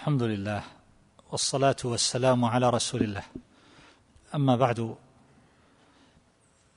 الحمد 0.00 0.22
لله 0.22 0.62
والصلاة 1.30 1.76
والسلام 1.84 2.44
على 2.44 2.70
رسول 2.70 3.02
الله. 3.02 3.22
أما 4.34 4.56
بعد 4.56 4.96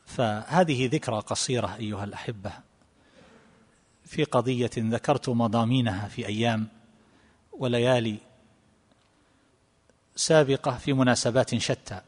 فهذه 0.06 0.88
ذكرى 0.88 1.20
قصيرة 1.20 1.76
أيها 1.76 2.04
الأحبة. 2.04 2.52
في 4.06 4.24
قضية 4.24 4.72
ذكرت 4.78 5.30
مضامينها 5.30 6.08
في 6.08 6.28
أيام 6.28 6.68
وليالي 7.52 8.18
سابقة 10.16 10.78
في 10.78 10.94
مناسبات 10.94 11.56
شتى. 11.56 12.02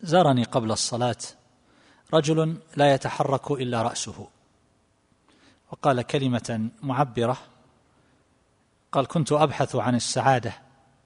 زارني 0.00 0.44
قبل 0.44 0.72
الصلاة 0.72 1.22
رجل 2.14 2.56
لا 2.76 2.94
يتحرك 2.94 3.50
إلا 3.50 3.82
رأسه 3.82 4.28
وقال 5.70 6.02
كلمة 6.02 6.68
معبرة 6.82 7.38
قال 8.92 9.06
كنت 9.06 9.32
أبحث 9.32 9.76
عن 9.76 9.94
السعادة. 9.94 10.52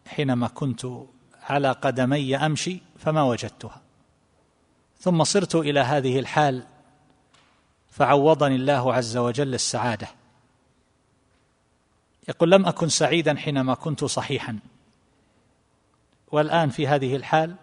حينما 0.06 0.48
كنت 0.48 0.86
على 1.42 1.72
قدمي 1.72 2.36
أمشي 2.36 2.82
فما 2.98 3.22
وجدتها. 3.22 3.80
ثم 4.98 5.24
صرت 5.24 5.54
إلى 5.54 5.80
هذه 5.80 6.18
الحال 6.18 6.66
فعوضني 7.90 8.54
الله 8.54 8.94
عز 8.94 9.16
وجل 9.16 9.54
السعادة. 9.54 10.08
يقول 12.28 12.50
لم 12.50 12.66
أكن 12.66 12.88
سعيدا 12.88 13.36
حينما 13.36 13.74
كنت 13.74 14.04
صحيحا. 14.04 14.58
والآن 16.32 16.70
في 16.70 16.88
هذه 16.88 17.16
الحال 17.16 17.56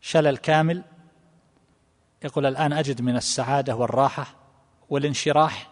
شلل 0.00 0.36
كامل 0.36 0.82
يقول 2.24 2.46
الآن 2.46 2.72
أجد 2.72 3.02
من 3.02 3.16
السعادة 3.16 3.76
والراحة 3.76 4.34
والانشراح 4.90 5.70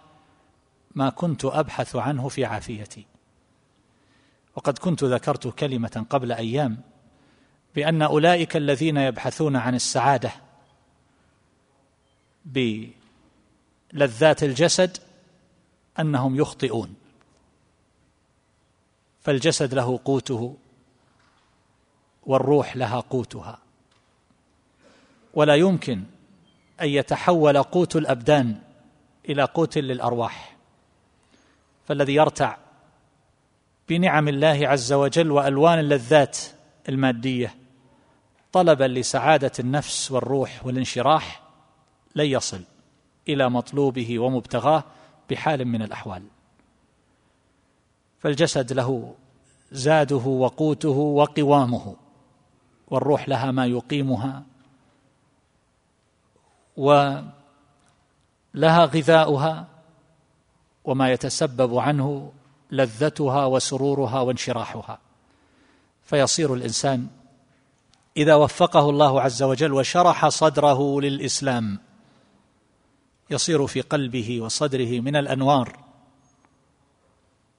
ما 0.95 1.11
كنت 1.11 1.45
أبحث 1.45 1.97
عنه 1.97 2.29
في 2.29 2.45
عافيتي. 2.45 3.18
وقد 4.59 4.79
كنت 4.79 5.05
ذكرت 5.05 5.47
كلمة 5.47 6.07
قبل 6.11 6.33
أيام 6.33 6.81
بأن 7.75 8.03
أولئك 8.03 8.57
الذين 8.57 8.97
يبحثون 8.97 9.57
عن 9.57 9.75
السعادة 9.75 10.33
بلذات 12.45 14.43
الجسد 14.43 14.99
أنهم 15.99 16.37
يخطئون. 16.37 16.95
فالجسد 19.21 19.75
له 19.75 20.01
قوته 20.05 20.57
والروح 22.23 22.77
لها 22.77 23.01
قوتها. 23.01 23.59
ولا 25.35 25.55
يمكن 25.55 26.05
أن 26.81 26.89
يتحول 26.89 27.63
قوت 27.63 27.97
الأبدان 27.97 28.63
إلى 29.29 29.45
قوت 29.45 29.79
للأرواح. 29.79 30.57
فالذي 31.87 32.15
يرتع 32.15 32.68
بنعم 33.89 34.29
الله 34.29 34.69
عز 34.69 34.93
وجل 34.93 35.31
وألوان 35.31 35.79
اللذات 35.79 36.39
المادية. 36.89 37.55
طلبا 38.53 38.85
لسعادة 38.85 39.53
النفس 39.59 40.13
والروح 40.13 40.67
والانشراح 40.67 41.43
لن 42.17 42.27
يصل 42.27 42.63
إلى 43.29 43.51
مطلوبه 43.51 44.19
ومبتغاه 44.19 44.85
بحال 45.31 45.65
من 45.65 45.83
الأحوال. 45.83 46.23
فالجسد 48.19 48.73
له 48.73 49.15
زاده 49.73 50.17
وقوته 50.17 50.89
وقوامه 50.89 51.97
والروح 52.89 53.29
لها 53.29 53.51
ما 53.51 53.67
يقيمها 53.67 54.43
ولها 56.77 57.25
غذاؤها 58.85 59.67
وما 60.85 61.13
يتسبب 61.13 61.79
عنه 61.79 62.33
لذتها 62.71 63.47
وسرورها 63.47 64.21
وانشراحها. 64.21 64.99
فيصير 66.03 66.55
الإنسان 66.55 67.07
إذا 68.17 68.35
وفقه 68.35 68.91
الله 68.91 69.21
عز 69.21 69.43
وجل 69.43 69.73
وشرح 69.73 70.29
صدره 70.29 71.01
للإسلام 71.01 71.79
يصير 73.31 73.67
في 73.67 73.81
قلبه 73.81 74.41
وصدره 74.41 75.01
من 75.01 75.17
الأنوار 75.17 75.79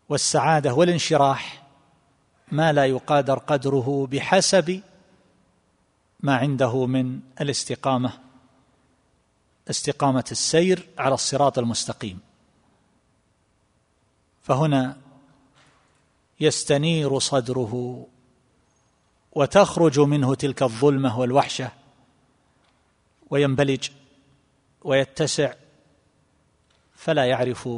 والسعادة 0.10 0.74
والانشراح 0.74 1.64
ما 2.52 2.74
لا 2.74 2.86
يقادر 2.86 3.40
قدره 3.40 4.08
بحسب 4.12 4.82
ما 6.20 6.36
عنده 6.36 6.86
من 6.86 7.20
الاستقامة 7.42 8.14
استقامة 9.70 10.26
السير 10.32 10.88
على 10.98 11.14
الصراط 11.14 11.60
المستقيم. 11.60 12.20
فهنا 14.50 14.98
يستنير 16.40 17.20
صدره 17.20 18.06
وتخرج 19.32 20.00
منه 20.00 20.36
تلك 20.36 20.64
الظلمة 20.64 21.20
والوحشة 21.20 21.72
وينبلج 23.30 23.90
ويتسع 24.82 25.54
فلا 26.96 27.26
يعرف 27.26 27.70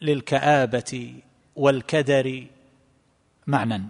للكآبة 0.00 1.14
والكدر 1.56 2.46
معنى. 3.46 3.82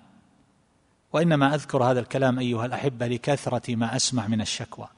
وإنما 1.13 1.55
أذكر 1.55 1.85
هذا 1.85 2.01
الكلام 2.01 2.39
أيها 2.39 2.67
الأحبة 2.67 3.07
لكثرة 3.07 3.77
ما 3.77 3.97
أسمع 3.97 4.27
من 4.27 4.41
الشكوى. 4.41 4.89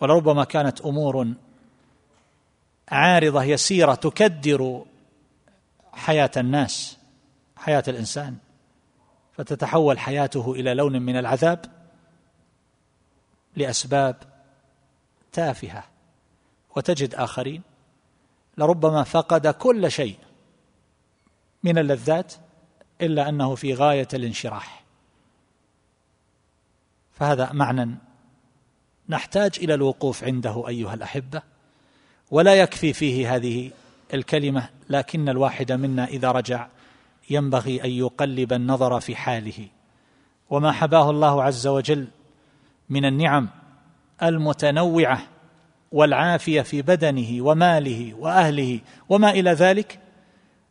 ولربما 0.00 0.44
كانت 0.44 0.80
أمور 0.80 1.26
عارضة 2.88 3.42
يسيرة 3.42 3.94
تكدر 3.94 4.84
حياة 5.98 6.30
الناس 6.36 6.98
حياة 7.56 7.84
الإنسان. 7.88 8.36
فتتحول 9.32 9.98
حياته 9.98 10.52
إلى 10.52 10.74
لون 10.74 11.02
من 11.02 11.16
العذاب 11.16 11.64
لأسباب 13.56 14.16
تافهة. 15.32 15.84
وتجد 16.76 17.14
آخرين. 17.14 17.62
لربما 18.58 19.02
فقد 19.02 19.46
كل 19.46 19.90
شيء 19.90 20.16
من 21.62 21.78
اللذات 21.78 22.34
إلا 23.00 23.28
أنه 23.28 23.54
في 23.54 23.74
غاية 23.74 24.08
الانشراح. 24.14 24.84
فهذا 27.12 27.52
معنى 27.52 27.94
نحتاج 29.08 29.52
إلى 29.58 29.74
الوقوف 29.74 30.24
عنده 30.24 30.68
أيها 30.68 30.94
الأحبة. 30.94 31.42
ولا 32.30 32.54
يكفي 32.54 32.92
فيه 32.92 33.34
هذه 33.36 33.70
الكلمة 34.14 34.68
لكن 34.88 35.28
الواحد 35.28 35.72
منا 35.72 36.04
إذا 36.04 36.30
رجع 36.30 36.66
ينبغي 37.30 37.84
أن 37.84 37.90
يقلب 37.90 38.52
النظر 38.52 39.00
في 39.00 39.16
حاله. 39.16 39.68
وما 40.50 40.72
حباه 40.72 41.10
الله 41.10 41.42
عز 41.42 41.66
وجل 41.66 42.08
من 42.90 43.04
النعم 43.04 43.48
المتنوعة 44.22 45.22
والعافية 45.92 46.62
في 46.62 46.82
بدنه 46.82 47.44
وماله 47.44 48.14
وأهله 48.14 48.80
وما 49.08 49.30
إلى 49.30 49.52
ذلك. 49.52 50.00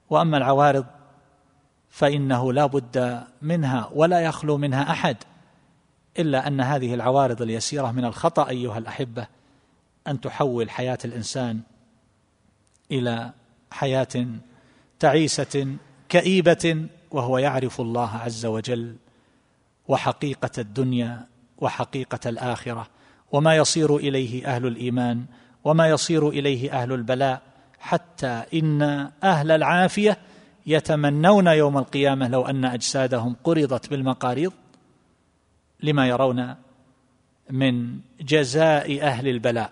وأما 0.10 0.38
العوارض 0.38 0.86
فإنه 1.90 2.54
لا 2.54 2.66
بد 2.66 3.24
منها 3.42 3.90
ولا 3.94 4.20
يخلو 4.20 4.58
منها 4.58 4.92
أحد 4.92 5.18
إلا 6.20 6.48
أن 6.48 6.62
هذه 6.62 6.94
العوارض 6.94 7.42
اليسيرة 7.42 7.92
من 7.92 8.06
الخطأ 8.06 8.50
أيها 8.50 8.78
الأحبة 8.78 9.28
أن 10.08 10.22
تحول 10.22 10.70
حياة 10.70 10.98
الإنسان 11.06 11.60
إلى 12.92 13.32
حياة 13.72 14.28
تعيسة 15.00 15.76
كئيبة 16.10 16.88
وهو 17.12 17.38
يعرف 17.38 17.82
الله 17.82 18.10
عز 18.10 18.46
وجل 18.46 18.96
وحقيقة 19.88 20.52
الدنيا 20.58 21.28
وحقيقة 21.58 22.30
الآخرة 22.30 22.88
وما 23.32 23.56
يصير 23.56 23.98
إليه 23.98 24.56
أهل 24.56 24.66
الإيمان 24.68 25.26
وما 25.64 25.90
يصير 25.90 26.30
إليه 26.30 26.72
أهل 26.72 26.94
البلاء 26.94 27.42
حتى 27.80 28.44
إن 28.54 28.82
أهل 29.24 29.52
العافية 29.52 30.18
يتمنون 30.66 31.48
يوم 31.48 31.78
القيامة 31.78 32.28
لو 32.28 32.46
أن 32.46 32.66
أجسادهم 32.66 33.36
قرضت 33.44 33.90
بالمقاريض 33.90 34.54
لما 35.80 36.08
يرون 36.08 36.56
من 37.50 38.00
جزاء 38.22 39.02
أهل 39.02 39.28
البلاء. 39.28 39.72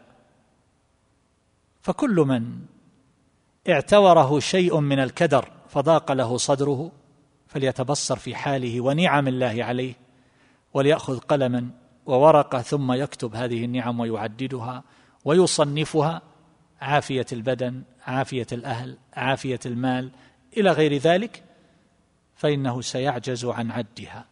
فكل 1.81 2.16
من 2.16 2.60
اعتوره 3.70 4.40
شيء 4.40 4.80
من 4.80 5.00
الكدر 5.00 5.50
فضاق 5.68 6.12
له 6.12 6.38
صدره 6.38 6.92
فليتبصر 7.48 8.16
في 8.16 8.36
حاله 8.36 8.82
ونعم 8.82 9.28
الله 9.28 9.64
عليه 9.64 9.94
وليأخذ 10.74 11.20
قلما 11.20 11.70
وورقة 12.06 12.62
ثم 12.62 12.92
يكتب 12.92 13.36
هذه 13.36 13.66
النعم 13.66 14.00
ويعددها 14.00 14.84
ويصنفها. 15.26 16.22
عافية 16.82 17.26
البدن 17.32 17.84
عافية 18.08 18.48
الأهل 18.52 18.98
عافية 19.14 19.60
المال 19.66 20.12
إلى 20.58 20.72
غير 20.72 20.98
ذلك 20.98 21.44
فإنه 22.36 22.82
سيعجز 22.82 23.46
عن 23.46 23.72
عدها. 23.72 24.26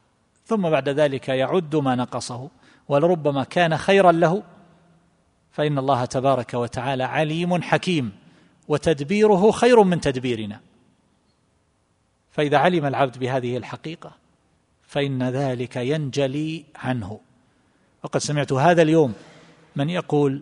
ثم 0.45 0.69
بعد 0.69 0.89
ذلك 0.89 1.29
يعد 1.29 1.75
ما 1.75 1.95
نقصه 1.95 2.49
ولربما 2.87 3.43
كان 3.43 3.77
خيرا 3.77 4.11
له 4.11 4.43
فإن 5.51 5.77
الله 5.77 6.05
تبارك 6.05 6.53
وتعالى 6.53 7.03
عليم 7.03 7.61
حكيم. 7.61 8.22
وتدبيره 8.67 9.51
خير 9.51 9.83
من 9.83 10.01
تدبيرنا. 10.01 10.59
فإذا 12.31 12.57
علم 12.57 12.85
العبد 12.85 13.17
بهذه 13.17 13.57
الحقيقة 13.57 14.11
فإن 14.83 15.23
ذلك 15.23 15.75
ينجلي 15.75 16.65
عنه. 16.75 17.19
وقد 18.03 18.19
سمعت 18.19 18.53
هذا 18.53 18.81
اليوم 18.81 19.13
من 19.75 19.89
يقول 19.89 20.41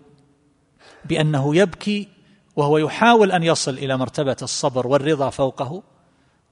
بأنه 1.06 1.56
يبكي 1.56 2.08
وهو 2.56 2.78
يحاول 2.78 3.32
أن 3.32 3.44
يصل 3.44 3.72
إلى 3.72 3.98
مرتبة 3.98 4.38
الصبر 4.42 4.88
والرضا 4.88 5.30
فوقه 5.30 5.84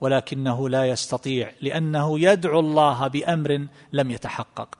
ولكنه 0.01 0.69
لا 0.69 0.86
يستطيع 0.86 1.51
لأنه 1.62 2.19
يدعو 2.19 2.60
الله 2.60 3.07
بأمر 3.07 3.68
لم 3.94 4.12
يتحقق. 4.12 4.75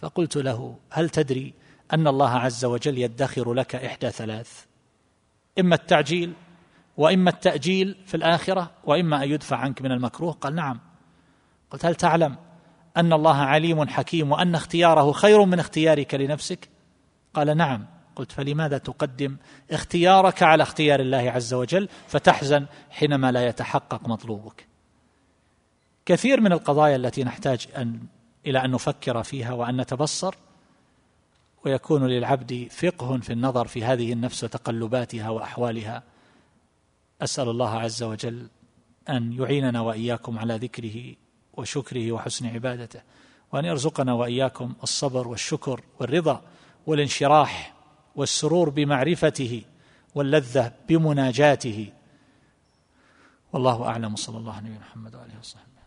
فقلت 0.00 0.36
له 0.36 0.76
هل 0.90 1.10
تدري 1.10 1.54
أن 1.92 2.06
الله 2.06 2.30
عز 2.30 2.64
وجل 2.64 2.98
يدخر 2.98 3.52
لك 3.54 3.74
إحدى 3.74 4.10
ثلاث؟ 4.10 4.69
إما 5.58 5.74
التعجيل 5.74 6.32
وإما 6.96 7.30
التأجيل 7.30 7.96
في 8.06 8.16
الآخرة 8.16 8.70
وإما 8.84 9.24
أن 9.24 9.30
يدفع 9.30 9.56
عنك 9.56 9.82
من 9.82 9.92
المكروه. 9.92 10.32
قال 10.32 10.54
نعم. 10.54 10.80
قلت 11.70 11.86
هل 11.86 11.94
تعلم 11.94 12.36
أن 12.96 13.12
الله 13.12 13.36
عليم 13.36 13.88
حكيم 13.88 14.32
وأن 14.32 14.54
اختياره 14.54 15.12
خير 15.12 15.44
من 15.44 15.58
اختيارك 15.58 16.14
لنفسك؟ 16.14 16.68
قال 17.34 17.56
نعم. 17.56 17.86
قلت 18.16 18.32
فلماذا 18.32 18.78
تقدم 18.78 19.36
اختيارك 19.70 20.42
على 20.42 20.62
اختيار 20.62 21.00
الله 21.00 21.30
عز 21.30 21.54
وجل 21.54 21.88
فتحزن 22.08 22.66
حينما 22.90 23.32
لا 23.32 23.46
يتحقق 23.46 24.08
مطلوبك؟ 24.08 24.66
كثير 26.06 26.40
من 26.40 26.52
القضايا 26.52 26.96
التي 26.96 27.24
نحتاج 27.24 27.66
أن 27.76 28.00
إلى 28.46 28.64
أن 28.64 28.70
نفكر 28.70 29.22
فيها 29.22 29.52
وأن 29.52 29.80
نتبصر 29.80 30.34
ويكون 31.64 32.06
للعبد 32.06 32.68
فقه 32.70 33.18
في 33.18 33.32
النظر 33.32 33.66
في 33.66 33.84
هذه 33.84 34.12
النفس 34.12 34.44
وتقلباتها 34.44 35.30
وأحوالها. 35.30 36.02
أسأل 37.22 37.48
الله 37.48 37.70
عز 37.70 38.02
وجل 38.02 38.48
أن 39.08 39.32
يعيننا 39.32 39.80
وإياكم 39.80 40.38
على 40.38 40.56
ذكره 40.56 41.14
وشكره 41.54 42.12
وحسن 42.12 42.46
عبادته 42.46 43.00
وأن 43.52 43.64
يرزقنا 43.64 44.12
وإياكم 44.12 44.74
الصبر 44.82 45.28
والشكر 45.28 45.80
والرضا 46.00 46.42
والانشراح 46.86 47.74
والسرور 48.16 48.70
بمعرفته 48.70 49.62
واللذة 50.14 50.72
بمناجاته. 50.88 51.92
والله 53.52 53.84
أعلم. 53.84 54.16
صلى 54.16 54.38
الله 54.38 54.52
عليه 54.52 54.78
محمد 54.78 55.14
وآله 55.14 55.38
وصحبه. 55.38 55.79